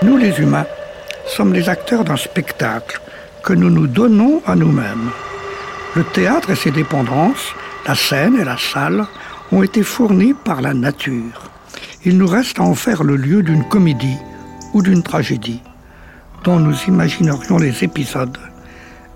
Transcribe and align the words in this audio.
Nous 0.00 0.16
les 0.16 0.38
humains 0.38 0.66
sommes 1.26 1.52
les 1.52 1.68
acteurs 1.68 2.04
d'un 2.04 2.16
spectacle 2.16 3.00
que 3.42 3.52
nous 3.52 3.68
nous 3.68 3.88
donnons 3.88 4.40
à 4.46 4.54
nous-mêmes. 4.54 5.10
Le 5.96 6.04
théâtre 6.04 6.50
et 6.50 6.54
ses 6.54 6.70
dépendances, 6.70 7.52
la 7.84 7.96
scène 7.96 8.36
et 8.40 8.44
la 8.44 8.56
salle, 8.56 9.06
ont 9.50 9.64
été 9.64 9.82
fournis 9.82 10.34
par 10.34 10.60
la 10.60 10.72
nature. 10.72 11.50
Il 12.04 12.16
nous 12.16 12.28
reste 12.28 12.60
à 12.60 12.62
en 12.62 12.74
faire 12.74 13.02
le 13.02 13.16
lieu 13.16 13.42
d'une 13.42 13.64
comédie 13.64 14.18
ou 14.72 14.82
d'une 14.82 15.02
tragédie, 15.02 15.62
dont 16.44 16.60
nous 16.60 16.76
imaginerions 16.86 17.58
les 17.58 17.82
épisodes 17.82 18.38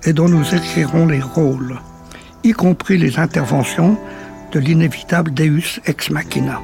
et 0.04 0.12
dont 0.12 0.28
nous 0.28 0.52
écrirons 0.52 1.06
les 1.06 1.22
rôles, 1.22 1.78
y 2.42 2.50
compris 2.50 2.98
les 2.98 3.20
interventions 3.20 3.96
de 4.50 4.58
l'inévitable 4.58 5.32
Deus 5.32 5.80
ex 5.86 6.10
machina. 6.10 6.60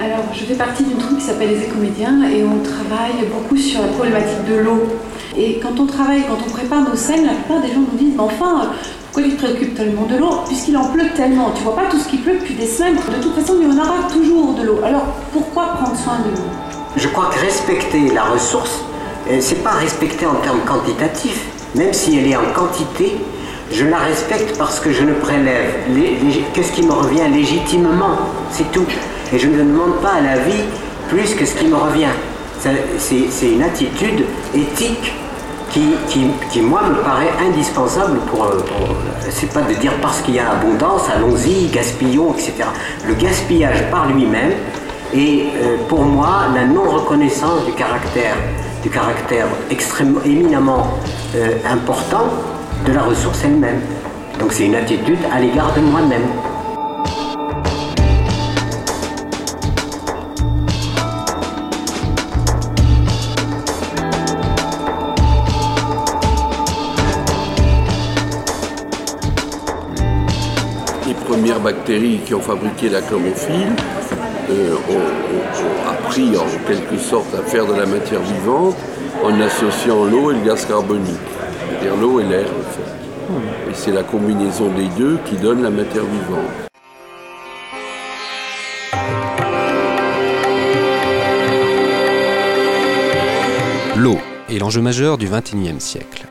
Alors, 0.00 0.24
je 0.32 0.44
fais 0.44 0.54
partie 0.54 0.84
d'une 0.84 0.98
troupe 0.98 1.18
qui 1.18 1.24
s'appelle 1.24 1.50
les 1.50 1.64
Écomédiens 1.64 2.22
et 2.30 2.44
on 2.44 2.62
travaille 2.62 3.26
beaucoup 3.32 3.56
sur 3.56 3.82
la 3.82 3.88
problématique 3.88 4.44
de 4.48 4.56
l'eau. 4.56 4.86
Et 5.36 5.58
quand 5.60 5.80
on 5.80 5.86
travaille, 5.86 6.22
quand 6.22 6.38
on 6.46 6.50
prépare 6.50 6.88
nos 6.88 6.94
scènes, 6.94 7.26
la 7.26 7.32
plupart 7.32 7.60
des 7.60 7.68
gens 7.68 7.80
nous 7.80 7.98
disent 7.98 8.14
Mais 8.14 8.22
enfin, 8.22 8.70
pourquoi 9.06 9.28
tu 9.28 9.36
te 9.36 9.42
préoccupes 9.42 9.74
tellement 9.74 10.06
de 10.06 10.16
l'eau 10.16 10.40
Puisqu'il 10.46 10.76
en 10.76 10.84
pleut 10.84 11.08
tellement? 11.16 11.50
Tu 11.56 11.64
vois 11.64 11.74
pas 11.74 11.86
tout 11.90 11.98
ce 11.98 12.08
qui 12.08 12.18
pleut 12.18 12.38
depuis 12.38 12.54
des 12.54 12.66
semaines. 12.66 12.94
De 12.94 13.22
toute 13.22 13.34
façon, 13.34 13.54
il 13.60 13.66
y 13.66 13.72
en 13.72 13.76
aura 13.76 14.08
toujours 14.12 14.54
de 14.54 14.62
l'eau. 14.62 14.78
Alors, 14.84 15.06
pourquoi 15.32 15.74
prendre 15.80 15.96
soin 15.96 16.18
de 16.24 16.36
l'eau? 16.36 16.46
Je 16.96 17.08
crois 17.08 17.30
que 17.34 17.40
respecter 17.40 18.12
la 18.14 18.24
ressource, 18.24 18.84
euh, 19.30 19.38
c'est 19.40 19.64
pas 19.64 19.70
respecter 19.70 20.26
en 20.26 20.36
termes 20.36 20.60
quantitatifs. 20.60 21.46
Même 21.74 21.92
si 21.92 22.18
elle 22.18 22.28
est 22.28 22.36
en 22.36 22.52
quantité, 22.54 23.16
je 23.72 23.84
la 23.84 23.98
respecte 23.98 24.56
parce 24.56 24.78
que 24.80 24.92
je 24.92 25.02
ne 25.02 25.12
prélève 25.12 25.74
que 26.54 26.62
ce 26.62 26.72
qui 26.72 26.82
me 26.82 26.92
revient 26.92 27.28
légitimement, 27.32 28.16
c'est 28.50 28.70
tout. 28.70 28.86
Et 29.32 29.38
je 29.38 29.48
ne 29.48 29.58
demande 29.58 30.00
pas 30.00 30.14
à 30.14 30.20
la 30.20 30.38
vie 30.38 30.64
plus 31.08 31.34
que 31.34 31.44
ce 31.44 31.54
qui 31.54 31.66
me 31.66 31.76
revient. 31.76 32.12
C'est 32.98 33.46
une 33.46 33.62
attitude 33.62 34.24
éthique 34.54 35.12
qui, 35.70 36.26
qui, 36.50 36.60
moi, 36.60 36.82
me 36.88 37.02
paraît 37.02 37.30
indispensable 37.46 38.18
pour. 38.30 38.44
Euh, 38.44 38.58
c'est 39.30 39.52
pas 39.52 39.62
de 39.62 39.74
dire 39.74 39.92
parce 40.00 40.20
qu'il 40.22 40.34
y 40.34 40.38
a 40.38 40.52
abondance, 40.52 41.02
allons-y, 41.14 41.66
gaspillons, 41.68 42.32
etc. 42.32 42.54
Le 43.06 43.14
gaspillage 43.14 43.90
par 43.90 44.08
lui-même 44.08 44.52
est, 45.14 45.42
euh, 45.62 45.76
pour 45.88 46.02
moi, 46.02 46.46
la 46.54 46.64
non-reconnaissance 46.64 47.64
du 47.66 47.72
caractère, 47.72 48.34
du 48.82 48.90
caractère 48.90 49.46
extrêmement, 49.70 50.20
éminemment 50.24 50.94
euh, 51.36 51.56
important 51.70 52.24
de 52.86 52.92
la 52.92 53.02
ressource 53.02 53.40
elle-même. 53.44 53.80
Donc 54.38 54.52
c'est 54.52 54.66
une 54.66 54.76
attitude 54.76 55.18
à 55.32 55.40
l'égard 55.40 55.74
de 55.74 55.80
moi-même. 55.80 56.22
Bactéries 71.72 72.20
qui 72.24 72.34
ont 72.34 72.40
fabriqué 72.40 72.88
la 72.88 73.02
chlorophylle 73.02 73.74
euh, 74.48 74.74
ont, 74.90 75.90
appris 75.90 76.34
en 76.34 76.46
quelque 76.66 76.96
sorte 76.96 77.34
à 77.34 77.42
faire 77.42 77.66
de 77.66 77.74
la 77.74 77.84
matière 77.84 78.22
vivante 78.22 78.74
en 79.22 79.38
associant 79.38 80.06
l'eau 80.06 80.30
et 80.30 80.34
le 80.36 80.46
gaz 80.46 80.64
carbonique 80.64 81.28
c'est-à-dire 81.68 82.00
l'eau 82.00 82.20
et 82.20 82.24
l'air 82.24 82.46
en 82.46 82.70
fait. 82.72 83.70
Et 83.70 83.74
c'est 83.74 83.92
la 83.92 84.02
combinaison 84.02 84.70
des 84.70 84.88
deux 84.96 85.18
qui 85.26 85.36
donne 85.36 85.62
la 85.62 85.68
matière 85.68 86.04
vivante. 86.04 86.70
L'eau 93.94 94.16
est 94.48 94.58
l'enjeu 94.58 94.80
majeur 94.80 95.18
du 95.18 95.28
XXIe 95.28 95.80
siècle. 95.80 96.24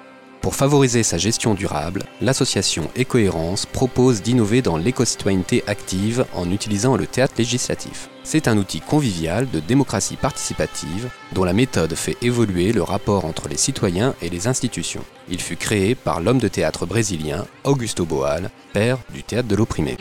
Pour 0.47 0.55
favoriser 0.55 1.03
sa 1.03 1.17
gestion 1.17 1.55
durable, 1.55 2.05
l'association 2.21 2.89
Écohérence 2.95 3.65
propose 3.65 4.21
d'innover 4.21 4.61
dans 4.61 4.77
l'éco-citoyenneté 4.77 5.61
active 5.67 6.25
en 6.33 6.49
utilisant 6.49 6.95
le 6.95 7.05
théâtre 7.05 7.33
législatif. 7.37 8.07
C'est 8.23 8.47
un 8.47 8.57
outil 8.57 8.79
convivial 8.79 9.49
de 9.51 9.59
démocratie 9.59 10.15
participative 10.15 11.09
dont 11.33 11.43
la 11.43 11.51
méthode 11.51 11.95
fait 11.95 12.15
évoluer 12.21 12.71
le 12.71 12.81
rapport 12.81 13.25
entre 13.25 13.49
les 13.49 13.57
citoyens 13.57 14.15
et 14.21 14.29
les 14.29 14.47
institutions. 14.47 15.03
Il 15.27 15.41
fut 15.41 15.57
créé 15.57 15.95
par 15.95 16.21
l'homme 16.21 16.39
de 16.39 16.47
théâtre 16.47 16.85
brésilien 16.85 17.45
Augusto 17.65 18.05
Boal, 18.05 18.49
père 18.71 18.99
du 19.13 19.23
théâtre 19.23 19.49
de 19.49 19.55
l'opprimé. 19.57 19.97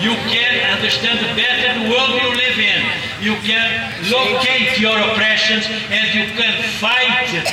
You 0.00 0.14
can 0.30 0.76
understand 0.76 1.18
the 1.18 1.32
better 1.34 1.90
world 1.90 2.10
you 2.22 2.28
live 2.34 2.58
in. 2.58 2.80
You 3.20 3.34
can 3.42 3.66
locate 4.10 4.78
your 4.78 4.94
oppressions 4.94 5.66
and 5.90 6.06
you 6.14 6.30
can 6.38 6.54
fight 6.78 7.26
against 7.26 7.50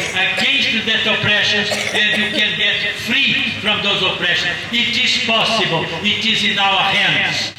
that 0.86 1.02
oppressions 1.08 1.70
and 1.72 2.22
you 2.22 2.30
can 2.38 2.58
get 2.58 2.96
free 3.10 3.50
from 3.62 3.82
those 3.82 4.02
oppressions. 4.04 4.54
It 4.72 4.94
is 4.94 5.26
possible. 5.26 5.86
It 6.06 6.26
is 6.26 6.44
in 6.44 6.60
our 6.60 6.82
hands. 6.94 7.54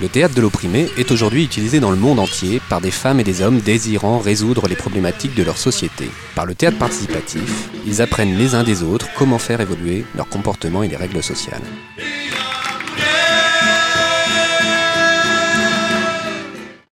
Le 0.00 0.08
théâtre 0.08 0.36
de 0.36 0.40
l'opprimé 0.40 0.88
est 0.96 1.10
aujourd'hui 1.10 1.42
utilisé 1.42 1.80
dans 1.80 1.90
le 1.90 1.96
monde 1.96 2.20
entier 2.20 2.60
par 2.70 2.80
des 2.80 2.92
femmes 2.92 3.18
et 3.18 3.24
des 3.24 3.42
hommes 3.42 3.58
désirant 3.58 4.20
résoudre 4.20 4.68
les 4.68 4.76
problématiques 4.76 5.34
de 5.34 5.42
leur 5.42 5.58
société. 5.58 6.08
Par 6.36 6.46
le 6.46 6.54
théâtre 6.54 6.78
participatif, 6.78 7.68
ils 7.84 8.00
apprennent 8.00 8.38
les 8.38 8.54
uns 8.54 8.62
des 8.62 8.84
autres 8.84 9.08
comment 9.16 9.38
faire 9.38 9.60
évoluer 9.60 10.04
leur 10.14 10.28
comportement 10.28 10.84
et 10.84 10.88
les 10.88 10.94
règles 10.94 11.20
sociales. 11.20 11.62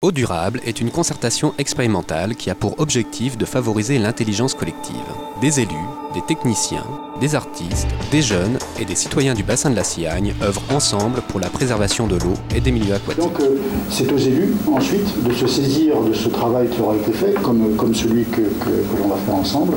Eau 0.02 0.10
durable 0.10 0.60
est 0.64 0.80
une 0.80 0.90
concertation 0.90 1.54
expérimentale 1.58 2.34
qui 2.34 2.50
a 2.50 2.56
pour 2.56 2.80
objectif 2.80 3.38
de 3.38 3.44
favoriser 3.44 3.98
l'intelligence 3.98 4.54
collective. 4.54 4.96
Des 5.40 5.60
élus, 5.60 5.74
des 6.14 6.22
techniciens, 6.22 6.86
des 7.20 7.34
artistes, 7.34 7.88
des 8.10 8.22
jeunes 8.22 8.58
et 8.80 8.84
des 8.84 8.94
citoyens 8.94 9.34
du 9.34 9.42
bassin 9.42 9.70
de 9.70 9.76
la 9.76 9.84
Siagne 9.84 10.34
œuvrent 10.42 10.62
ensemble 10.70 11.20
pour 11.28 11.40
la 11.40 11.48
préservation 11.48 12.06
de 12.06 12.16
l'eau 12.16 12.34
et 12.54 12.60
des 12.60 12.70
milieux 12.70 12.94
aquatiques. 12.94 13.22
Donc 13.22 13.40
euh, 13.40 13.58
c'est 13.90 14.10
aux 14.12 14.18
élus 14.18 14.54
ensuite 14.66 15.22
de 15.22 15.32
se 15.32 15.46
saisir 15.46 16.00
de 16.02 16.14
ce 16.14 16.28
travail 16.28 16.68
qui 16.68 16.80
aura 16.80 16.96
été 16.96 17.12
fait, 17.12 17.34
comme, 17.42 17.76
comme 17.76 17.94
celui 17.94 18.24
que, 18.24 18.42
l'on 19.00 19.08
va 19.08 19.16
faire 19.16 19.34
ensemble, 19.34 19.74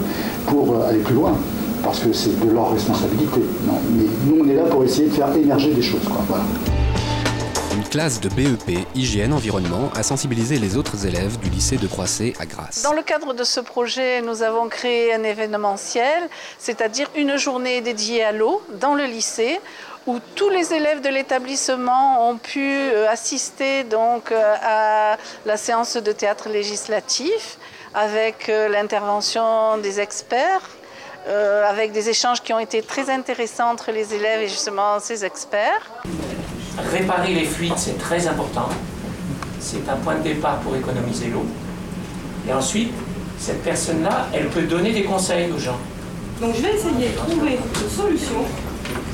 pour 0.47 0.74
euh, 0.74 0.90
aller 0.90 1.00
plus 1.00 1.16
loin 1.16 1.34
parce 1.84 2.00
que 2.00 2.13
c'est 2.13 2.40
de 2.40 2.51
leur 2.51 2.72
responsabilité. 2.72 3.41
mais 3.91 4.06
nous, 4.28 4.44
on 4.44 4.47
est 4.47 4.56
là 4.56 4.63
pour 4.66 4.84
essayer 4.84 5.07
de 5.07 5.13
faire 5.13 5.35
émerger 5.35 5.74
des 5.74 5.81
choses. 5.81 6.03
Quoi. 6.06 6.38
Classe 7.91 8.22
de 8.22 8.29
BEP 8.29 8.88
Hygiène 8.96 9.34
Environnement 9.34 9.91
a 9.96 10.02
sensibilisé 10.02 10.59
les 10.59 10.78
autres 10.78 11.06
élèves 11.06 11.38
du 11.40 11.50
lycée 11.50 11.75
de 11.75 11.88
Croissé 11.88 12.34
à 12.40 12.46
Grasse. 12.46 12.84
Dans 12.84 12.94
le 12.94 13.02
cadre 13.02 13.34
de 13.34 13.44
ce 13.44 13.59
projet, 13.59 14.22
nous 14.22 14.44
avons 14.44 14.69
créé 14.69 15.13
un 15.13 15.24
événementiel, 15.24 16.30
c'est-à-dire 16.57 17.12
une 17.18 17.35
journée 17.35 17.81
dédiée 17.81 18.24
à 18.24 18.31
l'eau 18.31 18.62
dans 18.80 18.96
le 18.96 19.03
lycée 19.03 19.59
où 20.07 20.19
tous 20.35 20.50
les 20.50 20.74
élèves 20.74 21.01
de 21.01 21.09
l'établissement 21.09 22.30
ont 22.30 22.38
pu 22.38 22.66
euh, 22.66 23.09
assister 23.09 23.84
donc 23.84 24.31
euh, 24.31 24.56
à 24.63 25.18
la 25.46 25.57
séance 25.57 25.97
de 25.97 26.12
théâtre 26.13 26.47
législatif 26.47 27.57
avec 27.94 28.47
euh, 28.47 28.69
l'intervention 28.69 29.78
des 29.80 30.00
experts, 30.00 30.78
avec 31.28 31.91
des 31.91 32.09
échanges 32.09 32.41
qui 32.41 32.51
ont 32.51 32.59
été 32.59 32.81
très 32.81 33.09
intéressants 33.09 33.69
entre 33.69 33.91
les 33.91 34.16
élèves 34.16 34.41
et 34.41 34.47
justement 34.47 35.00
ces 35.00 35.24
experts. 35.24 35.91
Réparer 36.78 37.34
les 37.34 37.46
fuites, 37.46 37.78
c'est 37.78 37.98
très 37.98 38.28
important. 38.28 38.70
C'est 39.59 39.88
un 39.90 39.98
point 39.98 40.16
de 40.16 40.24
départ 40.24 40.59
pour 40.59 40.76
économiser 40.76 41.28
l'eau. 41.28 41.46
Et 42.48 42.54
ensuite, 42.54 42.92
cette 43.38 43.64
personne-là, 43.64 44.28
elle 44.34 44.48
peut 44.50 44.64
donner 44.64 44.92
des 44.92 45.04
conseils 45.04 45.52
aux 45.52 45.60
gens. 45.60 45.78
Donc 46.40 46.56
je 46.56 46.62
vais 46.62 46.76
essayer 46.76 47.10
de 47.10 47.16
trouver 47.16 47.60
une 47.60 47.90
solution 47.90 48.46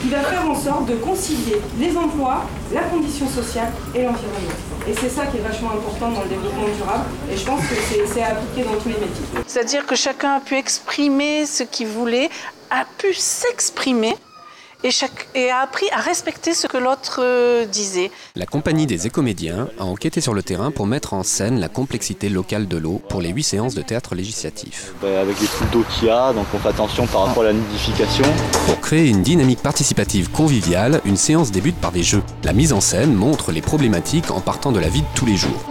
qui 0.01 0.09
va 0.09 0.19
faire 0.21 0.49
en 0.49 0.55
sorte 0.55 0.85
de 0.85 0.95
concilier 0.95 1.57
les 1.79 1.97
emplois, 1.97 2.45
la 2.73 2.83
condition 2.83 3.27
sociale 3.27 3.71
et 3.93 4.03
l'environnement. 4.03 4.55
Et 4.87 4.93
c'est 4.93 5.09
ça 5.09 5.25
qui 5.25 5.37
est 5.37 5.41
vachement 5.41 5.71
important 5.71 6.11
dans 6.11 6.21
le 6.21 6.29
développement 6.29 6.67
durable. 6.77 7.03
Et 7.31 7.35
je 7.35 7.45
pense 7.45 7.61
que 7.61 7.75
c'est 8.13 8.23
appliqué 8.23 8.63
dans 8.63 8.77
tous 8.79 8.89
les 8.89 8.95
métiers. 8.95 9.25
C'est-à-dire 9.45 9.85
que 9.85 9.95
chacun 9.95 10.35
a 10.35 10.39
pu 10.39 10.55
exprimer 10.55 11.45
ce 11.45 11.63
qu'il 11.63 11.87
voulait, 11.87 12.29
a 12.69 12.85
pu 12.97 13.13
s'exprimer 13.13 14.15
et, 14.83 15.49
a 15.49 15.59
appris 15.59 15.85
à 15.91 16.01
respecter 16.01 16.53
ce 16.53 16.67
que 16.67 16.77
l'autre 16.77 17.19
euh, 17.21 17.65
disait. 17.65 18.11
La 18.35 18.45
compagnie 18.45 18.85
des 18.85 19.07
écomédiens 19.07 19.67
a 19.79 19.85
enquêté 19.85 20.21
sur 20.21 20.33
le 20.33 20.43
terrain 20.43 20.71
pour 20.71 20.87
mettre 20.87 21.13
en 21.13 21.23
scène 21.23 21.59
la 21.59 21.69
complexité 21.69 22.29
locale 22.29 22.67
de 22.67 22.77
l'eau 22.77 23.01
pour 23.09 23.21
les 23.21 23.29
huit 23.29 23.43
séances 23.43 23.73
de 23.73 23.81
théâtre 23.81 24.15
législatif. 24.15 24.93
Bah, 25.01 25.21
avec 25.21 25.39
les 25.39 25.47
flux 25.47 25.67
d'eau 25.71 25.83
qu'il 25.89 26.07
y 26.07 26.11
a, 26.11 26.33
donc 26.33 26.45
on 26.53 26.59
fait 26.59 26.69
attention 26.69 27.07
par 27.07 27.25
rapport 27.25 27.43
à 27.43 27.47
la 27.47 27.53
nidification. 27.53 28.25
Pour 28.65 28.79
créer 28.79 29.07
une 29.07 29.23
dynamique 29.23 29.61
participative 29.61 30.29
conviviale, 30.31 31.01
une 31.05 31.17
séance 31.17 31.51
débute 31.51 31.77
par 31.77 31.91
des 31.91 32.03
jeux. 32.03 32.23
La 32.43 32.53
mise 32.53 32.73
en 32.73 32.81
scène 32.81 33.13
montre 33.13 33.51
les 33.51 33.61
problématiques 33.61 34.31
en 34.31 34.41
partant 34.41 34.71
de 34.71 34.79
la 34.79 34.89
vie 34.89 35.01
de 35.01 35.07
tous 35.15 35.25
les 35.25 35.37
jours. 35.37 35.65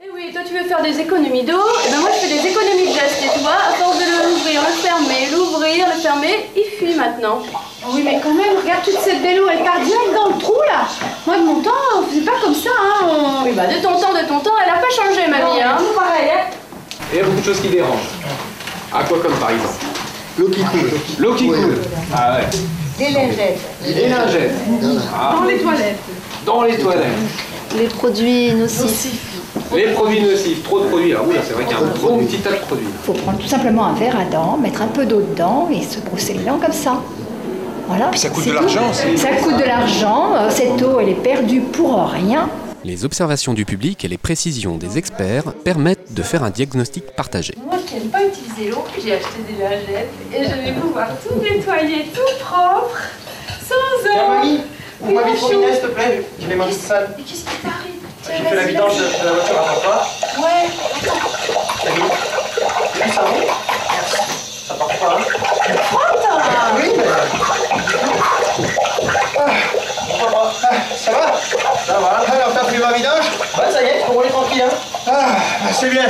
Eh 0.00 0.10
oui, 0.12 0.32
toi 0.32 0.42
tu 0.46 0.54
veux 0.54 0.64
faire 0.64 0.82
des 0.82 0.98
économies 1.00 1.44
d'eau, 1.44 1.64
et 1.86 1.90
ben 1.90 2.00
moi 2.00 2.10
je 2.12 2.26
fais 2.26 2.34
des 2.34 2.48
économies 2.48 2.88
de 2.88 2.94
gestes. 2.94 3.22
Et 3.24 3.40
toi, 3.40 3.52
à 3.68 3.72
force 3.74 3.98
de 3.98 4.04
l'ouvrir, 4.04 4.60
le 4.62 4.72
fermer, 4.82 5.28
l'ouvrir, 5.32 5.86
le 5.94 6.00
fermer, 6.00 6.50
il 6.56 6.64
fuit 6.76 6.94
maintenant. 6.94 7.42
Ah 7.82 7.88
oui, 7.92 8.02
mais 8.04 8.20
quand 8.22 8.34
même, 8.34 8.56
regarde 8.60 8.82
toute 8.84 8.98
cette 8.98 9.22
belle 9.22 9.40
eau, 9.40 9.48
elle 9.50 9.62
part 9.62 9.80
direct 9.80 10.14
dans 10.14 10.28
le 10.34 10.38
trou 10.40 10.56
là. 10.66 10.88
Moi 11.26 11.36
de 11.38 11.42
mon 11.44 11.60
temps, 11.60 11.70
on 11.98 12.02
faisait 12.02 12.22
pas 12.22 12.38
comme 12.42 12.54
ça. 12.54 12.70
Hein. 12.70 13.42
Oui, 13.44 13.52
bah 13.52 13.66
de 13.66 13.80
ton 13.82 13.98
temps, 14.00 14.12
de 14.12 14.26
ton 14.26 14.40
temps, 14.40 14.56
elle 14.64 14.70
a 14.70 14.78
pas 14.78 14.90
changé, 14.90 15.28
ma 15.28 15.38
vie. 15.38 15.60
Hein. 15.62 15.78
Pareil. 15.94 16.30
Hein. 16.30 16.50
Et 17.12 17.16
il 17.16 17.18
y 17.18 17.20
a 17.20 17.24
beaucoup 17.24 17.40
de 17.40 17.44
choses 17.44 17.60
qui 17.60 17.68
dérangent. 17.68 18.10
À 18.92 19.04
quoi 19.04 19.18
comme 19.18 19.34
par 19.34 19.50
exemple? 19.50 19.84
L'eau 20.38 20.48
qui 20.48 20.64
coule. 20.64 20.90
L'eau 21.18 21.34
qui 21.34 21.46
coule. 21.46 21.78
Ah 22.12 22.36
ouais. 22.36 22.46
Des 22.98 23.10
lingettes. 23.10 23.60
Des 23.82 24.08
lingettes. 24.08 24.52
Ah. 25.12 25.34
Dans 25.36 25.44
les 25.44 25.58
toilettes. 25.58 25.98
Dans 26.46 26.62
les 26.62 26.76
toilettes. 26.76 27.04
Les 27.76 27.86
produits 27.86 28.52
nocifs. 28.52 29.40
Les 29.74 29.86
produits 29.92 30.20
nocifs, 30.22 30.62
trop 30.62 30.80
de 30.80 30.86
produits. 30.86 31.12
Ah 31.12 31.22
oui, 31.26 31.34
c'est 31.44 31.54
vrai 31.54 31.64
qu'il 31.64 31.76
y 31.76 31.80
a 31.80 31.82
un 31.82 31.88
gros 31.88 32.18
petit 32.18 32.38
tas 32.38 32.50
de 32.50 32.56
produits. 32.56 32.86
Il 32.86 33.04
faut 33.04 33.12
prendre 33.12 33.38
tout 33.38 33.48
simplement 33.48 33.86
un 33.86 33.94
verre 33.94 34.16
à 34.18 34.24
dents, 34.24 34.56
mettre 34.56 34.82
un 34.82 34.86
peu 34.86 35.06
d'eau 35.06 35.20
dedans 35.20 35.68
et 35.72 35.82
se 35.82 35.98
brosser 35.98 36.34
les 36.34 36.44
dents 36.44 36.58
comme 36.62 36.72
ça. 36.72 37.00
Voilà. 37.88 38.06
Puis 38.06 38.20
ça 38.20 38.30
coûte 38.30 38.46
de 38.46 38.52
l'argent 38.52 38.90
aussi. 38.90 39.18
Ça 39.18 39.28
coûte 39.42 39.56
de 39.56 39.64
l'argent. 39.64 40.32
Cette 40.50 40.80
eau, 40.82 41.00
elle 41.00 41.08
est 41.08 41.22
perdue 41.22 41.60
pour 41.60 42.08
rien. 42.08 42.48
Les 42.84 43.04
observations 43.06 43.54
du 43.54 43.64
public 43.64 44.04
et 44.04 44.08
les 44.08 44.18
précisions 44.18 44.76
des 44.76 44.98
experts 44.98 45.54
permettent 45.64 46.12
de 46.12 46.22
faire 46.22 46.44
un 46.44 46.50
diagnostic 46.50 47.06
partagé. 47.16 47.54
Moi 47.64 47.78
qui 47.86 47.94
n'aime 47.94 48.08
pas 48.10 48.22
utiliser 48.24 48.70
l'eau, 48.70 48.84
j'ai 49.02 49.14
acheté 49.14 49.38
des 49.48 49.62
lingettes 49.62 50.10
et 50.34 50.44
je 50.44 50.50
vais 50.66 50.72
pouvoir 50.78 51.08
tout 51.26 51.34
nettoyer 51.40 52.04
tout 52.14 52.20
propre, 52.44 52.98
sans 53.66 53.74
eau. 53.74 54.28
Mamie, 54.28 54.60
Oui, 55.00 55.10
on 55.10 55.14
m'a 55.14 55.22
vite 55.22 55.40
mon 55.40 55.46
robinet, 55.46 55.66
chou. 55.68 55.72
s'il 55.72 55.80
te 55.82 55.86
plaît, 55.94 56.26
je 56.40 56.46
vais 56.46 56.56
manger 56.56 56.72
sale. 56.72 57.14
Mais 57.16 57.22
qu'est-ce 57.24 57.44
qui 57.44 57.56
t'arrive? 57.62 57.92
J'ai 58.26 58.42
fait 58.48 58.54
la 58.54 58.64
vidange 58.64 58.96
de, 58.98 59.02
la 59.24 59.32
voiture 59.32 59.58
à 59.58 59.64
papa. 59.64 60.06
Ouais, 60.38 60.68
T'as 61.82 61.90
mis 61.90 62.08
Du 63.06 63.12
savon 63.12 63.40
Merci. 63.94 64.18
Ça 64.68 64.74
part 64.74 64.88
pas, 64.88 65.18
hein? 65.18 65.24
Oui, 66.76 66.86
mais... 66.96 67.04
Ah, 69.36 69.46
pourquoi 70.08 70.28
pas 70.30 70.52
Ah, 70.62 70.74
Ça 70.96 71.10
va? 71.12 71.34
Ça 71.94 72.00
va. 72.00 72.34
Alors, 72.34 72.52
t'as 72.52 72.64
pris 72.64 72.78
ma 72.78 72.92
vidange 72.92 73.30
Ouais, 73.56 73.70
ça 73.70 73.80
y 73.80 73.86
est, 73.86 74.00
je 74.02 74.06
peux 74.06 74.12
rouler 74.16 74.28
tranquille, 74.28 74.62
hein 74.66 74.74
Ah, 75.06 75.36
bah, 75.62 75.70
c'est 75.72 75.90
bien. 75.90 76.02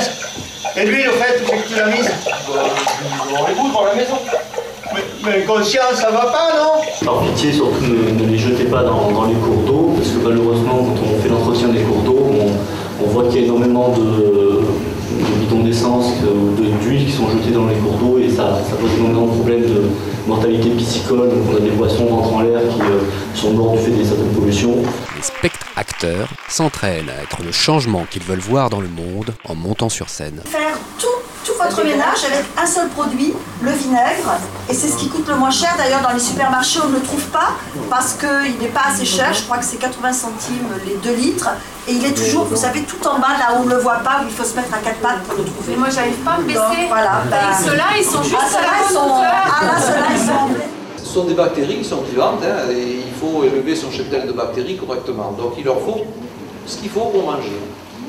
Et 0.76 0.86
l'huile, 0.86 1.08
au 1.10 1.12
fait, 1.12 1.42
où 1.42 1.46
c'est 1.46 1.56
que 1.58 1.68
tu 1.68 1.74
l'as 1.76 1.86
mise 1.86 2.10
Dans 3.34 3.46
les 3.46 3.54
bouts, 3.54 3.70
dans 3.70 3.84
la 3.84 3.94
maison. 3.94 4.14
Mais, 4.94 5.00
mais 5.26 5.42
conscience, 5.44 5.96
ça 6.00 6.10
va 6.10 6.26
pas, 6.26 6.48
non 6.56 6.80
Par 7.04 7.20
pitié, 7.24 7.52
surtout 7.52 7.82
ne, 7.82 8.18
ne 8.18 8.26
les 8.30 8.38
jetez 8.38 8.64
pas 8.64 8.82
dans, 8.82 9.10
dans 9.12 9.24
les 9.26 9.34
cours 9.34 9.62
d'eau, 9.66 9.92
parce 9.96 10.08
que 10.08 10.26
malheureusement, 10.26 10.86
quand 10.96 11.02
on 11.14 11.22
fait 11.22 11.28
l'entretien 11.28 11.68
des 11.68 11.80
cours 11.82 12.00
d'eau, 12.02 12.30
on, 12.32 13.04
on 13.04 13.08
voit 13.08 13.24
qu'il 13.24 13.40
y 13.40 13.42
a 13.42 13.46
énormément 13.46 13.90
de, 13.90 14.00
de 14.00 15.34
bidons 15.40 15.64
d'essence 15.64 16.06
ou 16.22 16.54
de- 16.62 16.68
d'huile 16.82 17.04
qui 17.06 17.12
sont 17.12 17.28
jetés 17.28 17.50
dans 17.52 17.66
les 17.66 17.74
cours 17.76 17.94
d'eau 17.94 18.18
et 18.18 18.30
ça, 18.30 18.58
ça 18.68 18.76
pose 18.80 18.90
énormément 18.96 19.26
de 19.26 19.32
problèmes 19.32 19.62
de 19.62 19.82
mortalité 20.26 20.70
piscicole. 20.70 21.28
Donc 21.28 21.38
on 21.52 21.56
a 21.56 21.60
des 21.60 21.70
poissons 21.70 22.06
rentrant 22.06 22.36
en 22.36 22.40
l'air 22.42 22.60
qui 22.60 22.80
euh, 22.80 23.00
sont 23.34 23.50
morts 23.50 23.72
du 23.72 23.78
fait 23.78 23.90
des 23.90 24.04
certaines 24.04 24.32
pollutions. 24.32 24.76
Les 25.42 25.50
spectres-acteurs 25.84 26.28
s'entraînent 26.48 27.08
à 27.10 27.22
être 27.22 27.42
le 27.42 27.52
changement 27.52 28.04
qu'ils 28.10 28.22
veulent 28.22 28.38
voir 28.38 28.70
dans 28.70 28.80
le 28.80 28.88
monde 28.88 29.34
en 29.48 29.54
montant 29.54 29.88
sur 29.88 30.08
scène. 30.08 30.40
faire 30.46 30.76
tout, 30.98 31.06
tout 31.44 31.52
votre 31.60 31.84
ménage 31.84 32.24
avec 32.26 32.44
un 32.60 32.66
seul 32.66 32.88
produit, 32.90 33.34
le 33.62 33.70
vinaigre. 33.72 34.38
Et 34.68 34.74
c'est 34.74 34.88
ce 34.88 34.96
qui 34.96 35.08
coûte 35.08 35.26
le 35.28 35.34
moins 35.36 35.50
cher. 35.50 35.74
D'ailleurs, 35.76 36.00
dans 36.02 36.12
les 36.12 36.20
supermarchés, 36.20 36.80
on 36.84 36.88
ne 36.88 36.94
le 36.96 37.02
trouve 37.02 37.24
pas 37.26 37.50
parce 37.90 38.14
qu'il 38.14 38.58
n'est 38.60 38.68
pas 38.68 38.82
assez 38.92 39.04
cher. 39.04 39.32
Je 39.34 39.42
crois 39.42 39.58
que 39.58 39.64
c'est 39.64 39.76
80 39.78 40.12
centimes 40.12 40.68
les 40.86 40.96
2 40.96 41.14
litres. 41.16 41.48
Et 41.86 41.92
il 41.92 42.04
est 42.04 42.14
toujours, 42.14 42.44
vous 42.46 42.56
savez, 42.56 42.82
tout 42.82 43.04
en 43.06 43.18
bas, 43.18 43.36
là 43.38 43.54
où 43.56 43.62
on 43.62 43.64
ne 43.64 43.70
le 43.74 43.78
voit 43.80 43.98
pas, 43.98 44.20
où 44.22 44.26
il 44.28 44.34
faut 44.34 44.44
se 44.44 44.54
mettre 44.56 44.72
à 44.74 44.78
quatre 44.78 45.00
pattes 45.00 45.22
pour 45.24 45.36
le 45.38 45.44
trouver. 45.44 45.72
Mais 45.72 45.76
moi 45.76 45.88
j'arrive 45.90 46.16
pas 46.24 46.32
à 46.32 46.38
me 46.38 46.44
baisser. 46.44 46.58
Donc, 46.58 46.88
voilà. 46.88 47.22
Et 47.26 47.30
ben- 47.30 47.66
ceux-là, 47.66 47.84
ils 47.98 48.04
sont 48.04 48.22
juste 48.22 48.36
Ah, 48.40 48.46
à 48.46 48.48
ceux-là, 48.48 48.66
la 48.72 48.88
ils 48.88 48.94
sont- 48.94 49.00
bonne 49.02 49.10
hauteur. 49.18 49.44
Ah, 49.60 49.64
là, 49.66 49.72
ceux-là, 49.80 50.06
ils 50.12 50.26
sont... 50.26 50.73
Ce 51.14 51.20
sont 51.20 51.26
des 51.26 51.34
bactéries 51.34 51.76
qui 51.76 51.84
sont 51.84 52.00
vivantes 52.00 52.40
hein, 52.42 52.68
et 52.72 52.96
il 53.06 53.14
faut 53.20 53.44
élever 53.44 53.76
son 53.76 53.88
cheptel 53.88 54.26
de 54.26 54.32
bactéries 54.32 54.76
correctement. 54.76 55.30
Donc 55.38 55.52
il 55.56 55.64
leur 55.64 55.80
faut 55.80 56.00
ce 56.66 56.78
qu'il 56.78 56.90
faut 56.90 57.02
pour 57.02 57.22
manger. 57.22 57.52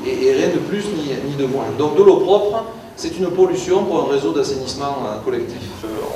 Et, 0.04 0.32
rien 0.32 0.48
de 0.48 0.58
plus 0.58 0.86
ni, 0.86 1.36
de 1.38 1.46
moins. 1.46 1.66
Donc 1.78 1.96
de 1.96 2.02
l'eau 2.02 2.16
propre, 2.16 2.64
c'est 2.96 3.16
une 3.16 3.30
pollution 3.30 3.84
pour 3.84 4.08
un 4.08 4.12
réseau 4.12 4.32
d'assainissement 4.32 4.96
euh, 5.06 5.24
collectif. 5.24 5.56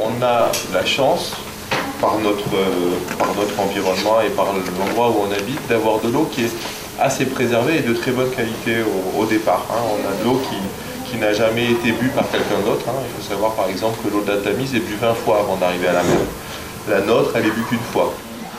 on 0.02 0.20
a 0.20 0.50
la 0.74 0.84
chance, 0.84 1.34
par 2.00 2.18
notre, 2.18 2.56
euh, 2.56 3.16
par 3.16 3.28
notre 3.36 3.60
environnement 3.60 4.20
et 4.26 4.30
par 4.30 4.46
l'endroit 4.46 5.10
où 5.10 5.28
on 5.28 5.32
habite, 5.32 5.64
d'avoir 5.68 6.00
de 6.00 6.08
l'eau 6.08 6.28
qui 6.32 6.42
est 6.46 6.52
assez 6.98 7.26
préservée 7.26 7.76
et 7.76 7.82
de 7.82 7.94
très 7.94 8.10
bonne 8.10 8.30
qualité 8.30 8.78
au, 9.16 9.24
départ. 9.26 9.64
hein. 9.70 9.80
On 9.94 10.10
a 10.10 10.18
de 10.18 10.24
l'eau 10.24 10.40
qui, 10.50 10.56
qui 11.08 11.18
n'a 11.18 11.32
jamais 11.34 11.70
été 11.70 11.92
bue 11.92 12.08
par 12.08 12.28
quelqu'un 12.28 12.58
d'autre. 12.66 12.86
hein. 12.88 12.98
Il 13.06 13.22
faut 13.22 13.28
savoir 13.30 13.52
par 13.52 13.68
exemple 13.68 13.96
que 14.02 14.12
l'eau 14.12 14.24
de 14.24 14.32
la 14.32 14.38
Tamise 14.38 14.74
est 14.74 14.80
bue 14.80 14.98
20 15.00 15.14
fois 15.14 15.38
avant 15.38 15.54
d'arriver 15.54 15.86
à 15.86 15.92
la 15.92 16.02
mer. 16.02 16.18
La 16.88 17.00
nôtre, 17.00 17.30
elle 17.36 17.46
est 17.46 17.50
bue 17.50 17.62
qu'une 17.68 17.78
fois. 17.78 18.12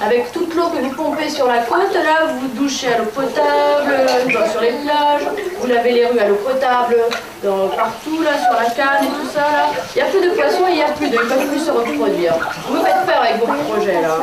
Avec 0.04 0.32
toute 0.32 0.56
l'eau 0.56 0.68
que 0.70 0.78
vous 0.82 0.90
pompez 0.96 1.30
sur 1.30 1.46
la 1.48 1.60
côte, 1.60 1.94
là, 1.94 2.34
vous 2.40 2.48
douchez 2.60 2.88
à 2.92 2.98
l'eau 2.98 3.06
potable, 3.06 4.34
dans- 4.34 4.52
sur 4.52 4.62
les 4.62 4.72
plages, 4.72 5.22
vous 5.60 5.68
lavez 5.68 5.92
les 5.92 6.06
rues 6.08 6.18
à 6.20 6.28
l'eau 6.28 6.36
potable, 6.44 6.96
dans- 7.44 7.68
partout, 7.70 8.20
là, 8.24 8.32
sur 8.42 8.54
la 8.54 8.70
canne 8.72 9.04
et 9.06 9.08
tout 9.22 9.28
ça, 9.32 9.42
là. 9.42 9.70
Il 9.96 10.02
n'y 10.02 10.02
a 10.02 10.06
plus 10.12 10.22
de 10.22 10.34
poissons 10.34 10.68
et 10.68 10.72
il 10.72 10.76
n'y 10.78 10.84
a 10.84 10.88
plus 10.90 11.08
d'eau, 11.10 11.20
ils 11.22 11.30
ne 11.30 11.34
peuvent 11.36 11.48
plus 11.50 11.60
se 11.60 11.70
reproduire. 11.72 12.34
Vous 12.68 12.76
me 12.78 12.80
faites 12.84 13.06
peur 13.06 13.22
avec 13.22 13.38
vos 13.46 13.54
projets, 13.72 14.02
là. 14.02 14.18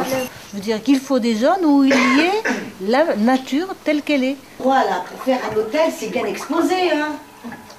Je 0.50 0.56
veux 0.56 0.62
dire 0.62 0.82
qu'il 0.82 0.98
faut 0.98 1.18
des 1.20 1.34
zones 1.36 1.64
où 1.64 1.84
il 1.84 1.90
y 1.90 2.20
ait 2.22 2.42
la 2.88 3.14
nature 3.16 3.68
telle 3.84 4.02
qu'elle 4.02 4.24
est. 4.24 4.36
Voilà, 4.58 5.04
pour 5.08 5.22
faire 5.24 5.38
un 5.52 5.56
hôtel, 5.56 5.92
c'est 5.96 6.08
bien 6.08 6.24
exposé, 6.24 6.74
hein. 6.92 7.10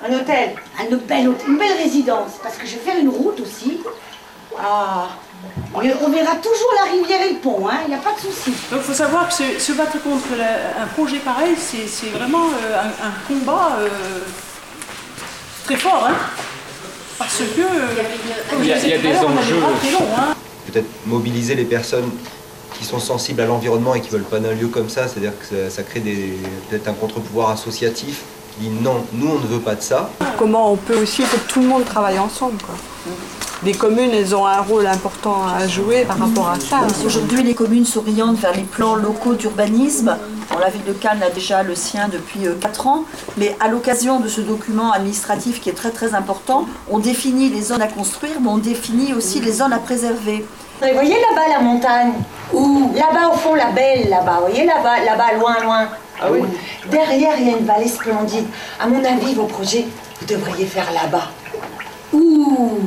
Un 0.08 0.14
hôtel, 0.14 0.52
un 0.80 0.96
bel 0.96 1.28
hôtel, 1.28 1.50
une 1.50 1.58
belle 1.58 1.78
résidence. 1.84 2.32
Parce 2.42 2.56
que 2.56 2.66
je 2.66 2.76
vais 2.76 2.92
faire 2.92 2.98
une 3.02 3.10
route 3.10 3.42
aussi. 3.42 3.82
Ah, 4.58 5.08
on 5.74 6.10
verra 6.10 6.36
toujours 6.36 6.74
la 6.84 6.92
rivière 6.92 7.22
et 7.28 7.34
le 7.34 7.40
pont, 7.40 7.68
hein. 7.70 7.80
Il 7.86 7.90
n'y 7.90 7.96
a 7.96 8.00
pas 8.00 8.14
de 8.14 8.20
souci. 8.20 8.52
Donc 8.72 8.82
il 8.82 8.88
faut 8.88 8.94
savoir 8.94 9.28
que 9.28 9.34
se, 9.34 9.60
se 9.60 9.72
battre 9.74 10.02
contre 10.04 10.28
la- 10.38 10.84
un 10.84 10.88
projet 10.88 11.18
pareil, 11.20 11.56
c'est 11.58 12.08
vraiment 12.10 12.46
euh, 12.48 12.82
un, 12.82 13.08
un 13.08 13.12
combat 13.28 13.78
euh, 13.80 13.88
très 15.66 15.76
fort. 15.76 16.08
Hein, 16.10 16.16
parce 17.18 17.38
que, 17.38 17.62
euh, 17.62 18.04
Il 18.60 18.66
y 18.66 18.74
a- 18.74 18.78
il 18.78 18.96
y 18.96 18.98
des 19.00 19.18
enjeux. 19.18 19.62
hein. 20.18 20.34
peut-être 20.72 20.88
mobiliser 21.06 21.56
les 21.56 21.66
personnes 21.66 22.10
qui 22.78 22.86
sont 22.86 23.00
sensibles 23.00 23.42
à 23.42 23.46
l'environnement 23.46 23.94
et 23.96 24.02
qui 24.02 24.10
veulent 24.10 24.22
pas 24.24 24.40
d'un 24.40 24.54
lieu 24.54 24.68
comme 24.68 24.88
ça, 24.90 25.08
c'est-à-dire 25.08 25.34
que 25.38 25.46
ça, 25.46 25.70
ça 25.70 25.84
crée 25.84 26.00
des- 26.00 26.38
peut-être 26.70 26.88
un 26.88 26.94
contre-pouvoir 26.94 27.50
associatif 27.50 28.22
qui 28.56 28.68
dit 28.68 28.70
non, 28.82 29.06
nous 29.14 29.30
on 29.32 29.40
ne 29.40 29.48
veut 29.48 29.60
pas 29.60 29.76
de 29.76 29.82
ça. 29.82 30.10
Comment 30.38 30.72
on 30.72 30.76
peut 30.78 30.96
aussi 31.02 31.24
que 31.24 31.36
tout 31.48 31.60
le 31.62 31.68
monde 31.68 31.84
travaille 31.86 32.20
ensemble. 32.20 32.58
Quoi. 32.62 32.76
Les 33.62 33.74
communes, 33.74 34.12
elles 34.14 34.34
ont 34.34 34.46
un 34.46 34.62
rôle 34.62 34.88
important 34.88 35.44
à 35.46 35.68
jouer 35.68 36.06
par 36.06 36.18
rapport 36.18 36.50
à 36.50 36.58
ça. 36.62 36.78
Aujourd'hui, 37.06 37.44
les 37.44 37.54
communes 37.54 37.84
s'orientent 37.86 38.38
vers 38.38 38.56
les 38.56 38.64
plans 38.64 38.96
locaux 38.96 39.34
d'urbanisme. 39.34 40.16
Bon, 40.50 40.60
la 40.60 40.70
ville 40.70 40.86
de 40.86 40.94
Cannes 40.94 41.22
a 41.22 41.30
déjà 41.30 41.62
le 41.62 41.76
sien 41.76 42.08
depuis 42.08 42.48
4 42.62 42.88
ans, 42.88 43.04
mais 43.36 43.58
à 43.60 43.68
l'occasion 43.68 44.22
de 44.22 44.30
ce 44.30 44.40
document 44.40 44.94
administratif 44.94 45.60
qui 45.60 45.70
est 45.70 45.74
très 45.74 45.92
très 45.92 46.16
important, 46.16 46.68
on 46.90 47.00
définit 47.00 47.50
les 47.50 47.62
zones 47.62 47.82
à 47.82 47.88
construire, 47.88 48.40
mais 48.40 48.48
on 48.48 48.60
définit 48.60 49.14
aussi 49.14 49.42
les 49.42 49.52
zones 49.52 49.74
à 49.74 49.80
préserver. 49.80 50.46
Vous 50.82 50.94
voyez 50.94 51.16
là-bas 51.16 51.50
la 51.50 51.60
montagne? 51.60 52.14
Où? 52.54 52.94
Là-bas 52.96 53.34
au 53.34 53.38
fond, 53.38 53.56
la 53.56 53.72
belle, 53.72 54.10
là-bas. 54.10 54.38
Vous 54.40 54.48
voyez 54.48 54.66
là-bas, 54.66 55.04
là-bas, 55.04 55.34
loin, 55.38 55.60
loin. 55.62 55.88
Ah 56.22 56.28
oui 56.32 56.40
Derrière, 56.90 57.34
il 57.38 57.50
y 57.50 57.54
a 57.54 57.58
une 57.58 57.66
vallée 57.66 57.90
splendide. 57.90 58.48
À 58.80 58.88
mon 58.88 59.04
avis, 59.04 59.34
vos 59.36 59.48
projets, 59.48 59.86
vous 60.22 60.28
devriez 60.28 60.66
faire 60.66 60.90
là-bas. 60.94 61.28
Ouh 62.14 62.80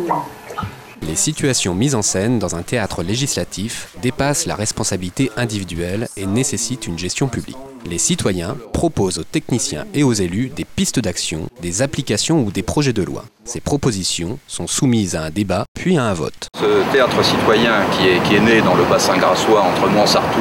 Les 1.09 1.17
situations 1.17 1.75
mises 1.75 1.97
en 1.97 2.03
scène 2.03 2.39
dans 2.39 2.55
un 2.55 2.63
théâtre 2.63 3.03
législatif 3.03 3.89
dépassent 4.01 4.47
la 4.47 4.55
responsabilité 4.55 5.31
individuelle 5.37 6.09
et 6.17 6.27
nécessitent 6.27 6.87
une 6.87 6.99
gestion 6.99 7.27
publique. 7.27 7.57
Les 7.85 7.99
citoyens 7.99 8.57
proposent 8.73 9.19
aux 9.19 9.25
techniciens 9.25 9.85
et 9.95 10.05
aux 10.05 10.13
élus 10.13 10.49
des 10.55 10.65
pistes 10.65 11.01
d'action, 11.01 11.49
des 11.61 11.83
applications 11.83 12.41
ou 12.45 12.53
des 12.53 12.63
projets 12.63 12.93
de 12.93 13.03
loi. 13.03 13.25
Ces 13.45 13.61
propositions 13.61 14.39
sont 14.47 14.69
soumises 14.69 15.17
à 15.17 15.23
un 15.23 15.31
débat 15.31 15.65
puis 15.75 15.99
à 15.99 16.05
un 16.05 16.15
vote. 16.15 16.47
Ce 16.57 16.93
théâtre 16.93 17.25
citoyen 17.25 17.83
qui 17.91 18.35
est, 18.35 18.41
né 18.41 18.61
dans 18.61 18.77
le 18.77 18.85
bassin 18.85 19.17
grassois 19.19 19.63
entre 19.63 19.89
Montsartou 19.89 20.41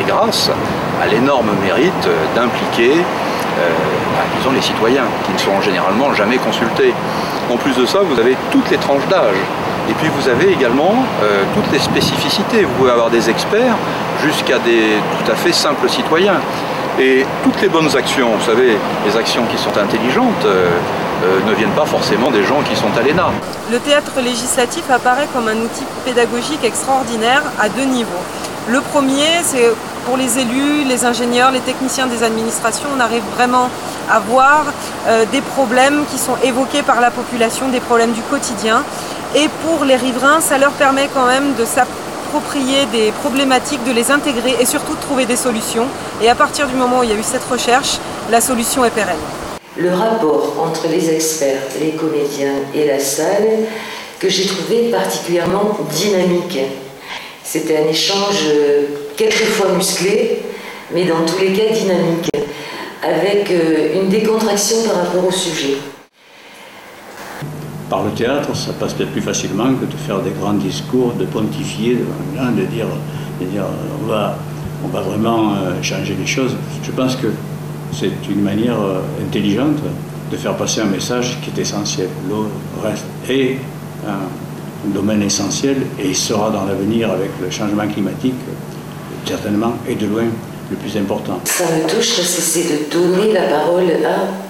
et 0.00 0.04
Grasse 0.04 0.50
a 1.00 1.06
l'énorme 1.06 1.50
mérite 1.62 2.06
euh, 2.06 2.34
d'impliquer 2.34 2.94
euh, 2.94 3.70
bah, 4.12 4.24
disons 4.36 4.52
les 4.52 4.60
citoyens 4.60 5.06
qui 5.24 5.32
ne 5.32 5.38
sont 5.38 5.60
généralement 5.60 6.12
jamais 6.14 6.38
consultés. 6.38 6.92
En 7.50 7.56
plus 7.56 7.76
de 7.76 7.86
ça, 7.86 8.00
vous 8.00 8.18
avez 8.18 8.36
toutes 8.50 8.70
les 8.70 8.78
tranches 8.78 9.06
d'âge. 9.08 9.36
Et 9.88 9.94
puis 9.94 10.08
vous 10.08 10.28
avez 10.28 10.52
également 10.52 10.94
euh, 11.22 11.42
toutes 11.54 11.72
les 11.72 11.78
spécificités. 11.78 12.64
Vous 12.64 12.72
pouvez 12.74 12.90
avoir 12.90 13.10
des 13.10 13.30
experts 13.30 13.74
jusqu'à 14.22 14.58
des 14.58 14.98
tout 15.18 15.32
à 15.32 15.34
fait 15.34 15.52
simples 15.52 15.88
citoyens. 15.88 16.40
Et 16.98 17.24
toutes 17.42 17.60
les 17.62 17.68
bonnes 17.68 17.96
actions, 17.96 18.28
vous 18.38 18.44
savez, 18.44 18.76
les 19.06 19.16
actions 19.16 19.44
qui 19.50 19.56
sont 19.56 19.76
intelligentes, 19.78 20.44
euh, 20.44 20.68
euh, 21.24 21.40
ne 21.48 21.54
viennent 21.54 21.70
pas 21.70 21.86
forcément 21.86 22.30
des 22.30 22.44
gens 22.44 22.60
qui 22.62 22.76
sont 22.76 22.90
à 22.98 23.02
l'ENA. 23.02 23.30
Le 23.70 23.78
théâtre 23.78 24.12
législatif 24.22 24.90
apparaît 24.90 25.28
comme 25.32 25.48
un 25.48 25.56
outil 25.56 25.84
pédagogique 26.04 26.62
extraordinaire 26.62 27.42
à 27.58 27.68
deux 27.68 27.84
niveaux. 27.84 28.24
Le 28.68 28.80
premier, 28.80 29.28
c'est 29.42 29.70
pour 30.04 30.16
les 30.16 30.38
élus, 30.38 30.84
les 30.86 31.04
ingénieurs, 31.04 31.50
les 31.50 31.60
techniciens 31.60 32.06
des 32.06 32.22
administrations, 32.22 32.88
on 32.96 33.00
arrive 33.00 33.22
vraiment 33.36 33.70
à 34.10 34.18
voir 34.18 34.64
des 35.32 35.40
problèmes 35.40 36.04
qui 36.10 36.18
sont 36.18 36.36
évoqués 36.42 36.82
par 36.82 37.00
la 37.00 37.10
population, 37.10 37.68
des 37.68 37.80
problèmes 37.80 38.12
du 38.12 38.22
quotidien. 38.22 38.82
Et 39.34 39.48
pour 39.64 39.84
les 39.84 39.94
riverains, 39.94 40.40
ça 40.40 40.58
leur 40.58 40.72
permet 40.72 41.08
quand 41.14 41.26
même 41.26 41.54
de 41.54 41.64
s'approprier 41.64 42.86
des 42.90 43.12
problématiques, 43.12 43.84
de 43.84 43.92
les 43.92 44.10
intégrer 44.10 44.56
et 44.60 44.64
surtout 44.64 44.96
de 44.96 45.00
trouver 45.00 45.24
des 45.24 45.36
solutions. 45.36 45.86
Et 46.20 46.28
à 46.28 46.34
partir 46.34 46.66
du 46.66 46.74
moment 46.74 47.00
où 47.00 47.02
il 47.04 47.10
y 47.10 47.12
a 47.12 47.16
eu 47.16 47.22
cette 47.22 47.44
recherche, 47.44 47.98
la 48.28 48.40
solution 48.40 48.84
est 48.84 48.90
pérenne. 48.90 49.20
Le 49.76 49.94
rapport 49.94 50.56
entre 50.60 50.88
les 50.88 51.14
experts, 51.14 51.62
les 51.80 51.92
comédiens 51.92 52.56
et 52.74 52.88
la 52.88 52.98
salle, 52.98 53.66
que 54.18 54.28
j'ai 54.28 54.46
trouvé 54.46 54.90
particulièrement 54.90 55.78
dynamique. 55.90 56.58
C'était 57.44 57.78
un 57.78 57.88
échange 57.88 58.46
euh, 58.48 58.86
quelquefois 59.16 59.68
musclé, 59.76 60.42
mais 60.92 61.04
dans 61.04 61.24
tous 61.24 61.38
les 61.38 61.52
cas 61.52 61.72
dynamique, 61.72 62.30
avec 63.02 63.50
euh, 63.50 63.94
une 63.94 64.08
décontraction 64.08 64.82
par 64.82 64.96
rapport 65.04 65.26
au 65.26 65.30
sujet. 65.30 65.76
Par 67.90 68.04
le 68.04 68.12
théâtre, 68.12 68.54
ça 68.56 68.72
passe 68.72 68.94
peut-être 68.94 69.10
plus 69.10 69.20
facilement 69.20 69.74
que 69.74 69.84
de 69.84 69.96
faire 69.96 70.20
des 70.20 70.30
grands 70.30 70.54
discours, 70.54 71.12
de 71.18 71.24
pontifier, 71.24 71.96
de, 71.96 72.64
dire, 72.66 72.86
de 73.40 73.46
dire 73.46 73.64
on, 74.02 74.06
va, 74.06 74.38
on 74.84 74.88
va 74.88 75.00
vraiment 75.00 75.54
euh, 75.54 75.82
changer 75.82 76.16
les 76.18 76.26
choses. 76.26 76.56
Je 76.82 76.92
pense 76.92 77.16
que 77.16 77.26
c'est 77.92 78.12
une 78.30 78.42
manière 78.42 78.78
intelligente 79.20 79.76
de 80.30 80.36
faire 80.36 80.56
passer 80.56 80.80
un 80.80 80.86
message 80.86 81.38
qui 81.42 81.50
est 81.50 81.62
essentiel. 81.62 82.08
L'eau 82.28 82.48
reste 82.82 83.04
et 83.28 83.58
un 84.06 84.90
domaine 84.94 85.22
essentiel 85.22 85.78
et 85.98 86.14
sera 86.14 86.50
dans 86.50 86.64
l'avenir 86.64 87.10
avec 87.10 87.30
le 87.42 87.50
changement 87.50 87.86
climatique 87.88 88.34
certainement 89.26 89.74
et 89.88 89.94
de 89.94 90.06
loin 90.06 90.24
le 90.70 90.76
plus 90.76 90.96
important. 90.96 91.40
Ça 91.44 91.64
me 91.64 91.88
touche 91.88 92.20
c'est 92.20 92.62
de 92.62 92.92
donner 92.92 93.32
la 93.32 93.42
parole 93.42 93.90
à... 94.04 94.49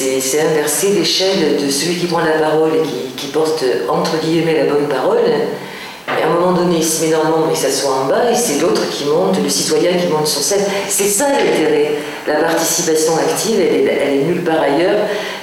C'est 0.00 0.40
inverser 0.40 0.90
l'échelle 0.90 1.56
de 1.60 1.68
celui 1.68 1.96
qui 1.96 2.06
prend 2.06 2.20
la 2.20 2.38
parole 2.38 2.70
et 2.76 2.82
qui, 2.82 3.14
qui, 3.16 3.26
porte 3.32 3.64
entre 3.88 4.16
guillemets 4.22 4.64
la 4.64 4.72
bonne 4.72 4.86
parole. 4.86 5.18
Et 5.26 6.22
à 6.22 6.28
un 6.28 6.30
moment 6.30 6.52
donné, 6.52 6.76
il 6.76 6.84
se 6.84 7.04
met 7.04 7.10
dans 7.10 7.24
le 7.24 7.30
monde, 7.30 7.46
mais 7.48 7.56
ça 7.56 7.68
soit 7.68 7.92
en 7.92 8.04
bas, 8.04 8.30
et 8.30 8.34
c'est 8.36 8.60
l'autre 8.60 8.88
qui 8.92 9.06
monte, 9.06 9.42
le 9.42 9.48
citoyen 9.48 9.94
qui 9.94 10.06
monte 10.06 10.28
sur 10.28 10.40
scène. 10.40 10.64
C'est 10.88 11.08
ça 11.08 11.26
l'intérêt. 11.30 11.94
La 12.28 12.36
participation 12.36 13.14
active, 13.16 13.60
elle 13.60 13.88
est, 13.88 14.22
nulle 14.22 14.44
part 14.44 14.60
ailleurs 14.60 15.00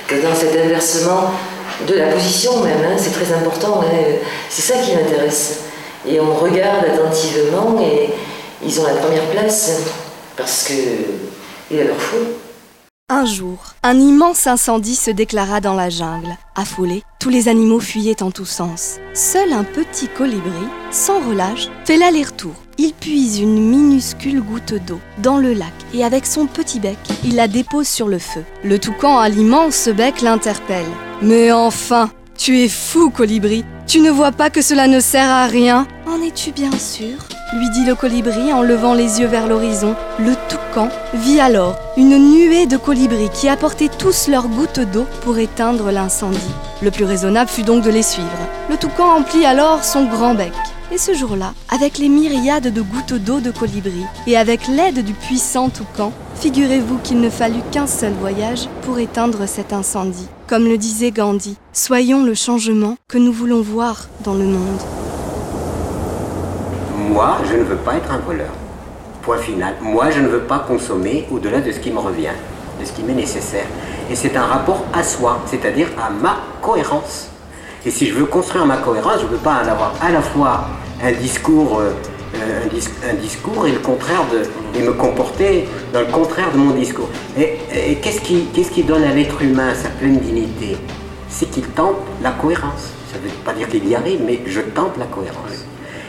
que 0.07 0.15
dans 0.15 0.33
cet 0.33 0.55
inversement 0.55 1.31
de 1.85 1.95
la 1.95 2.07
position 2.07 2.61
même, 2.61 2.79
hein, 2.85 2.95
c'est 2.97 3.11
très 3.11 3.33
important. 3.33 3.81
Hein. 3.81 4.15
c'est 4.49 4.73
ça 4.73 4.79
qui 4.79 4.95
m'intéresse. 4.95 5.63
Et 6.07 6.17
on 6.21 6.33
regarde 6.33 6.85
attentivement 6.85 7.77
et 7.81 8.09
ils 8.65 8.79
ont 8.79 8.85
la 8.85 8.93
première 8.93 9.25
place 9.25 9.81
parce 10.37 10.63
que 10.63 10.73
il 11.69 11.77
leur 11.77 11.97
faut. 11.97 12.44
Un 13.07 13.25
jour, 13.25 13.59
un 13.83 13.99
immense 13.99 14.47
incendie 14.47 14.95
se 14.95 15.11
déclara 15.11 15.61
dans 15.61 15.75
la 15.75 15.91
jungle. 15.91 16.35
Affolés, 16.55 17.03
tous 17.19 17.29
les 17.29 17.47
animaux 17.49 17.79
fuyaient 17.79 18.23
en 18.23 18.31
tous 18.31 18.45
sens. 18.45 18.95
Seul 19.13 19.53
un 19.53 19.63
petit 19.63 20.07
colibri, 20.07 20.49
sans 20.89 21.19
relâche, 21.19 21.67
fait 21.85 21.97
l'aller-retour. 21.97 22.55
Il 22.79 22.93
puise 22.93 23.37
une 23.37 23.69
minuscule 23.69 24.41
goutte 24.41 24.73
d'eau 24.87 24.99
dans 25.19 25.37
le 25.37 25.53
lac 25.53 25.71
et 25.93 26.03
avec 26.03 26.25
son 26.25 26.47
petit 26.47 26.79
bec, 26.79 26.97
il 27.23 27.35
la 27.35 27.47
dépose 27.47 27.87
sur 27.87 28.07
le 28.07 28.17
feu. 28.17 28.43
Le 28.63 28.79
toucan 28.79 29.19
à 29.19 29.29
l'immense 29.29 29.87
bec 29.87 30.21
l'interpelle. 30.21 30.89
Mais 31.21 31.51
enfin, 31.51 32.09
tu 32.35 32.59
es 32.59 32.69
fou, 32.69 33.11
colibri. 33.11 33.63
Tu 33.85 33.99
ne 33.99 34.09
vois 34.09 34.31
pas 34.31 34.49
que 34.49 34.63
cela 34.63 34.87
ne 34.87 34.99
sert 34.99 35.29
à 35.29 35.45
rien 35.45 35.87
En 36.07 36.23
es-tu 36.23 36.51
bien 36.51 36.71
sûr? 36.71 37.17
Lui 37.53 37.69
dit 37.69 37.85
le 37.85 37.95
colibri 37.95 38.51
en 38.51 38.61
levant 38.61 38.93
les 38.93 39.19
yeux 39.19 39.27
vers 39.27 39.47
l'horizon. 39.47 39.95
Le 40.19 40.33
toucan 40.49 40.89
vit 41.13 41.39
alors 41.39 41.77
une 41.95 42.17
nuée 42.17 42.65
de 42.65 42.77
colibris 42.77 43.29
qui 43.33 43.47
apportaient 43.47 43.89
tous 43.89 44.27
leurs 44.27 44.47
gouttes 44.47 44.79
d'eau 44.79 45.05
pour 45.21 45.37
éteindre 45.37 45.91
l'incendie. 45.91 46.39
Le 46.81 46.91
plus 46.91 47.05
raisonnable 47.05 47.49
fut 47.49 47.63
donc 47.63 47.83
de 47.83 47.91
les 47.91 48.03
suivre. 48.03 48.29
Le 48.69 48.77
toucan 48.77 49.17
emplit 49.17 49.45
alors 49.45 49.83
son 49.83 50.05
grand 50.05 50.33
bec. 50.35 50.53
Et 50.91 50.97
ce 50.97 51.13
jour-là, 51.13 51.53
avec 51.69 51.97
les 51.97 52.09
myriades 52.09 52.71
de 52.71 52.81
gouttes 52.81 53.13
d'eau 53.13 53.39
de 53.39 53.51
colibri 53.51 54.03
et 54.27 54.37
avec 54.37 54.67
l'aide 54.67 55.03
du 55.03 55.13
puissant 55.13 55.69
toucan, 55.69 56.13
figurez-vous 56.35 56.97
qu'il 56.99 57.19
ne 57.21 57.29
fallut 57.29 57.63
qu'un 57.71 57.87
seul 57.87 58.13
voyage 58.13 58.69
pour 58.83 58.99
éteindre 58.99 59.47
cet 59.47 59.73
incendie. 59.73 60.27
Comme 60.47 60.65
le 60.65 60.77
disait 60.77 61.11
Gandhi, 61.11 61.57
soyons 61.73 62.23
le 62.23 62.35
changement 62.35 62.97
que 63.07 63.17
nous 63.17 63.33
voulons 63.33 63.61
voir 63.61 64.09
dans 64.23 64.35
le 64.35 64.45
monde. 64.45 65.04
Moi, 67.07 67.37
je 67.47 67.55
ne 67.55 67.63
veux 67.63 67.75
pas 67.75 67.95
être 67.95 68.11
un 68.11 68.17
voleur. 68.17 68.49
Point 69.21 69.37
final. 69.37 69.75
Moi, 69.79 70.09
je 70.09 70.21
ne 70.21 70.27
veux 70.27 70.39
pas 70.39 70.59
consommer 70.67 71.27
au-delà 71.31 71.61
de 71.61 71.71
ce 71.71 71.79
qui 71.79 71.91
me 71.91 71.99
revient, 71.99 72.33
de 72.79 72.85
ce 72.85 72.91
qui 72.91 73.03
m'est 73.03 73.13
nécessaire. 73.13 73.67
Et 74.09 74.15
c'est 74.15 74.35
un 74.35 74.45
rapport 74.45 74.83
à 74.91 75.03
soi, 75.03 75.39
c'est-à-dire 75.45 75.87
à 76.03 76.09
ma 76.09 76.37
cohérence. 76.63 77.29
Et 77.85 77.91
si 77.91 78.07
je 78.07 78.15
veux 78.15 78.25
construire 78.25 78.65
ma 78.65 78.77
cohérence, 78.77 79.19
je 79.19 79.25
ne 79.25 79.29
veux 79.29 79.37
pas 79.37 79.57
avoir 79.57 79.93
à 80.01 80.11
la 80.11 80.21
fois 80.21 80.65
un 81.03 81.11
discours, 81.11 81.79
euh, 81.79 81.91
un, 83.07 83.13
discours 83.13 83.67
et 83.67 83.71
le 83.71 83.79
contraire 83.79 84.23
de, 84.33 84.79
et 84.79 84.81
me 84.81 84.93
comporter 84.93 85.69
dans 85.93 85.99
le 85.99 86.07
contraire 86.07 86.51
de 86.51 86.57
mon 86.57 86.71
discours. 86.71 87.09
Et, 87.37 87.59
qu'est-ce 88.01 88.71
qui 88.71 88.83
donne 88.83 89.03
à 89.03 89.13
l'être 89.13 89.41
humain 89.43 89.75
sa 89.75 89.89
pleine 89.89 90.17
dignité? 90.17 90.75
C'est 91.29 91.51
qu'il 91.51 91.65
tente 91.67 91.97
la 92.23 92.31
cohérence. 92.31 92.93
Ça 93.11 93.19
ne 93.19 93.25
veut 93.25 93.35
pas 93.45 93.53
dire 93.53 93.69
qu'il 93.69 93.87
y 93.87 93.93
arrive, 93.93 94.21
mais 94.25 94.39
je 94.47 94.61
tente 94.61 94.97
la 94.97 95.05
cohérence. 95.05 95.65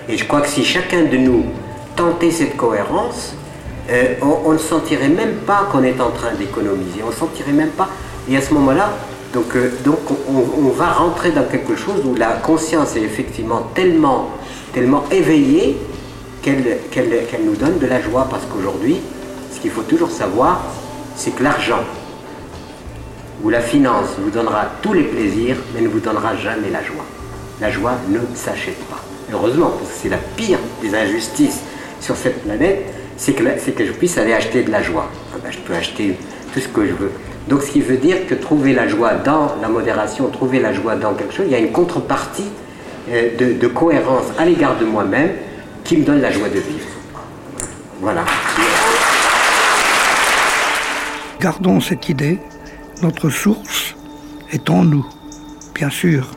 Et 0.09 0.17
je 0.17 0.25
crois 0.25 0.41
que 0.41 0.49
si 0.49 0.65
chacun 0.65 1.05
de 1.05 1.17
nous 1.17 1.47
tentait 1.97 2.31
cette 2.31 2.57
cohérence, 2.57 3.35
euh, 3.91 4.15
on, 4.23 4.53
ne 4.53 4.59
sentirait 4.59 5.09
même 5.09 5.37
pas 5.47 5.69
qu'on 5.71 5.83
est 5.83 6.01
en 6.01 6.11
train 6.11 6.33
d'économiser, 6.35 7.03
on 7.05 7.11
ne 7.11 7.15
sentirait 7.15 7.53
même 7.53 7.71
pas. 7.71 7.89
Et 8.29 8.37
à 8.37 8.41
ce 8.41 8.55
moment-là, 8.55 8.91
donc, 9.33 9.57
euh, 9.57 9.73
donc 9.85 9.99
on, 10.29 10.69
va 10.71 10.93
rentrer 10.93 11.31
dans 11.33 11.45
quelque 11.45 11.75
chose 11.75 12.03
où 12.05 12.15
la 12.15 12.33
conscience 12.33 12.97
est 12.97 13.03
effectivement 13.03 13.69
tellement, 13.75 14.31
tellement 14.73 15.05
éveillée 15.11 15.77
qu'elle 16.43 17.45
nous 17.45 17.57
donne 17.57 17.79
de 17.79 17.87
la 17.87 18.01
joie. 18.01 18.29
Parce 18.31 18.45
qu'aujourd'hui, 18.47 18.99
ce 19.53 19.59
qu'il 19.61 19.71
faut 19.73 19.83
toujours 19.83 20.11
savoir, 20.11 20.63
c'est 21.17 21.35
que 21.35 21.43
l'argent 21.43 21.83
ou 23.43 23.51
la 23.51 23.61
finance 23.61 24.11
vous 24.19 24.31
donnera 24.31 24.67
tous 24.83 24.93
les 24.93 25.03
plaisirs, 25.03 25.57
mais 25.75 25.81
ne 25.81 25.89
vous 25.89 26.01
donnera 26.01 26.37
jamais 26.37 26.71
la 26.71 26.83
joie. 26.85 27.05
La 27.61 27.71
joie 27.71 27.95
ne 28.09 28.21
s'achète 28.37 28.79
pas 28.85 29.06
heureusement, 29.33 29.71
parce 29.71 29.91
que 29.91 29.99
c'est 30.03 30.09
la 30.09 30.19
pire 30.37 30.59
des 30.83 30.95
injustices 30.95 31.61
sur 32.01 32.17
cette 32.17 32.43
planète, 32.45 32.85
c'est 33.17 33.33
que, 33.33 33.45
je 33.85 33.93
puisse 33.93 34.19
aller 34.19 34.33
acheter 34.33 34.63
de 34.63 34.71
la 34.71 34.83
joie. 34.83 35.11
Ah 35.35 35.39
ben, 35.43 35.51
je 35.51 35.59
peux 35.59 35.75
acheter 35.75 36.17
tout 36.53 36.61
ce 36.61 36.69
que 36.69 36.87
je 36.87 36.93
veux. 36.93 37.13
Donc 37.49 37.63
ce 37.63 37.71
qui 37.71 37.81
veut 37.81 37.97
dire 37.97 38.27
que 38.27 38.35
trouver 38.35 38.73
la 38.73 38.89
joie 38.89 39.15
dans 39.15 39.55
la 39.63 39.69
modération, 39.69 40.29
trouver 40.29 40.61
la 40.61 40.73
joie 40.73 40.97
dans 40.97 41.15
quelque 41.15 41.33
chose, 41.33 41.47
il 41.47 41.53
y 41.53 41.55
a 41.55 41.59
une 41.59 41.73
contrepartie 41.73 42.51
euh, 43.11 43.37
de, 43.37 43.53
de, 43.53 43.67
cohérence 43.69 44.27
à 44.39 44.45
l'égard 44.45 44.79
de 44.79 44.85
moi-même 44.85 45.31
qui 45.85 45.97
me 45.97 46.05
donne 46.05 46.21
la 46.21 46.31
joie 46.31 46.49
de 46.49 46.59
vivre. 46.59 46.89
Voilà. 48.01 48.25
Gardons 51.41 51.81
cette 51.81 52.09
idée, 52.09 52.39
notre 53.03 53.31
source 53.31 53.95
est 54.51 54.69
en 54.69 54.85
nous, 54.85 55.07
bien 55.75 55.91
sûr, 55.91 56.33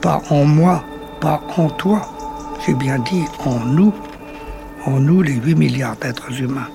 pas 0.00 0.22
en 0.30 0.44
moi, 0.44 0.84
pas 1.20 1.42
en 1.56 1.68
toi, 1.68 2.00
j'ai 2.64 2.74
bien 2.74 2.98
dit 2.98 3.24
en 3.44 3.60
nous, 3.60 3.92
en 4.86 4.98
nous 4.98 5.22
les 5.22 5.34
8 5.34 5.54
milliards 5.54 5.96
d'êtres 5.96 6.40
humains. 6.40 6.68